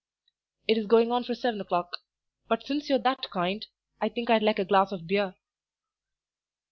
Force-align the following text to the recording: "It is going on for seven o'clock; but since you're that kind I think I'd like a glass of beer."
"It 0.67 0.79
is 0.79 0.87
going 0.87 1.11
on 1.11 1.23
for 1.23 1.35
seven 1.35 1.61
o'clock; 1.61 1.97
but 2.47 2.65
since 2.65 2.89
you're 2.89 2.97
that 2.97 3.29
kind 3.29 3.67
I 4.01 4.09
think 4.09 4.31
I'd 4.31 4.41
like 4.41 4.57
a 4.57 4.65
glass 4.65 4.91
of 4.91 5.05
beer." 5.05 5.35